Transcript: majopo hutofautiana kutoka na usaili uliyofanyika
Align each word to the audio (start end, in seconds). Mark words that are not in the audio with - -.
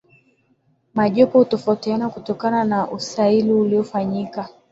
majopo 0.93 1.37
hutofautiana 1.39 2.09
kutoka 2.09 2.65
na 2.65 2.91
usaili 2.91 3.53
uliyofanyika 3.53 4.49